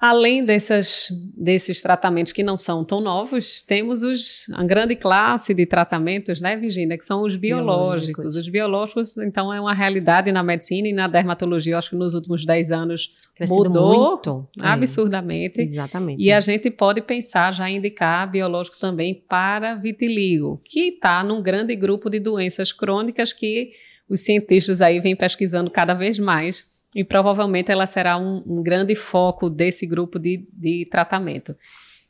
[0.00, 5.66] Além dessas, desses tratamentos que não são tão novos, temos os, a grande classe de
[5.66, 8.06] tratamentos, né, Virginia, que são os biológicos.
[8.06, 8.36] biológicos.
[8.36, 12.46] Os biológicos, então, é uma realidade na medicina e na dermatologia, acho que nos últimos
[12.46, 14.48] 10 anos Crescido mudou muito.
[14.58, 14.68] É.
[14.68, 15.60] absurdamente.
[15.60, 15.64] É.
[15.64, 16.22] Exatamente.
[16.22, 21.42] E a gente pode pensar já em indicar biológico também para vitiligo, que está num
[21.42, 23.72] grande grupo de doenças crônicas que
[24.08, 26.64] os cientistas aí vêm pesquisando cada vez mais
[26.94, 31.54] e provavelmente ela será um, um grande foco desse grupo de, de tratamento.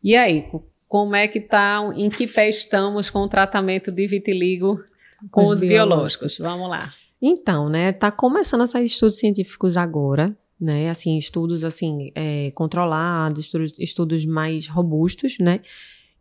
[0.02, 0.46] E aí,
[0.88, 4.82] como é que está, em que pé estamos com o tratamento de vitiligo
[5.30, 6.36] com os, os biológicos?
[6.36, 6.38] biológicos?
[6.38, 6.88] Vamos lá.
[7.20, 13.40] Então, né, está começando a sair estudos científicos agora, né, assim, estudos, assim, é, controlados,
[13.40, 15.60] estudos, estudos mais robustos, né,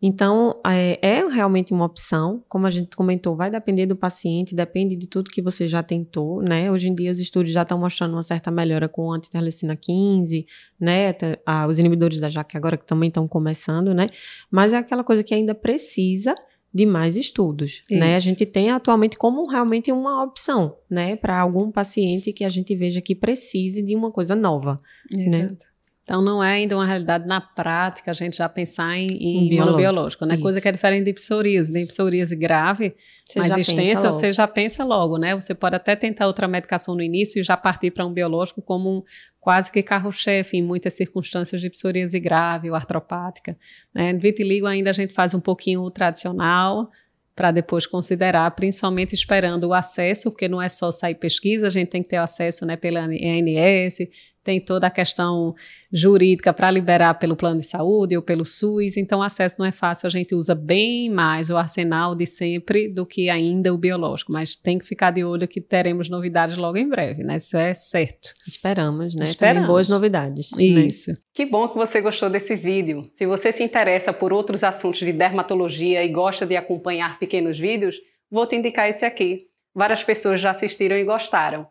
[0.02, 4.95] então, é, é, realmente uma opção, como a gente comentou, vai depender do paciente, depende
[4.95, 6.72] de tudo que você já tentou, né?
[6.72, 10.45] Hoje em dia os estudos já estão mostrando uma certa melhora com a antiterlecina 15,
[10.80, 11.13] né?
[11.45, 14.09] Ah, os inibidores da JAK agora que também estão começando, né?
[14.49, 16.34] Mas é aquela coisa que ainda precisa
[16.73, 18.00] de mais estudos, Isso.
[18.00, 18.13] né?
[18.13, 21.16] A gente tem atualmente como realmente uma opção, né?
[21.16, 24.80] Para algum paciente que a gente veja que precise de uma coisa nova,
[25.11, 25.25] né?
[25.25, 25.53] Exato.
[25.53, 25.69] né?
[26.09, 29.65] Então, não é ainda uma realidade na prática a gente já pensar em, em biológico,
[29.67, 30.33] monobiológico, né?
[30.33, 30.41] Isso.
[30.41, 31.71] Coisa que é diferente de psoríase.
[31.71, 35.35] De psoríase grave, você mais extensa, você já pensa logo, né?
[35.35, 38.89] Você pode até tentar outra medicação no início e já partir para um biológico como
[38.89, 39.03] um,
[39.39, 43.55] quase que carro-chefe em muitas circunstâncias de psoríase grave ou artropática.
[43.94, 44.11] Né?
[44.11, 46.89] No vitiligo ainda a gente faz um pouquinho o tradicional,
[47.35, 51.88] para depois considerar, principalmente esperando o acesso, porque não é só sair pesquisa, a gente
[51.88, 53.99] tem que ter acesso né, pela ANS,
[54.43, 55.53] tem toda a questão
[55.91, 59.71] jurídica para liberar pelo plano de saúde ou pelo SUS, então o acesso não é
[59.71, 64.31] fácil, a gente usa bem mais o arsenal de sempre do que ainda o biológico,
[64.31, 67.37] mas tem que ficar de olho que teremos novidades logo em breve, né?
[67.37, 68.33] Isso é certo.
[68.47, 69.23] Esperamos, né?
[69.23, 69.61] Esperamos.
[69.61, 70.51] Também boas novidades.
[70.51, 70.63] Né?
[70.63, 71.11] Isso.
[71.11, 71.17] Né?
[71.33, 73.03] Que bom que você gostou desse vídeo.
[73.15, 77.97] Se você se interessa por outros assuntos de dermatologia e gosta de acompanhar pequenos vídeos,
[78.29, 79.47] vou te indicar esse aqui.
[79.73, 81.67] Várias pessoas já assistiram e gostaram.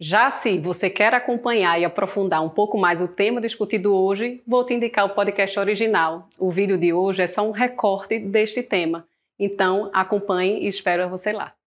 [0.00, 4.64] Já se você quer acompanhar e aprofundar um pouco mais o tema discutido hoje, vou
[4.64, 6.28] te indicar o podcast original.
[6.38, 9.08] O vídeo de hoje é só um recorte deste tema.
[9.36, 11.57] Então, acompanhe e espero você lá.